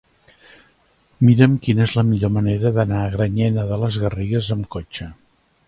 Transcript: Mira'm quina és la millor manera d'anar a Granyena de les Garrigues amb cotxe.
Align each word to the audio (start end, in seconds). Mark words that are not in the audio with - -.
Mira'm 1.27 1.57
quina 1.67 1.83
és 1.89 1.93
la 1.99 2.05
millor 2.09 2.33
manera 2.39 2.73
d'anar 2.79 3.03
a 3.03 3.13
Granyena 3.17 3.69
de 3.73 3.81
les 3.85 4.03
Garrigues 4.07 4.53
amb 4.59 4.69
cotxe. 4.79 5.11